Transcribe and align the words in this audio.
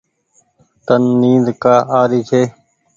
تن 0.85 1.01
نيد 1.21 1.45
ڪآ 1.61 1.75
آري 1.99 2.21
ڇي۔ 2.29 2.41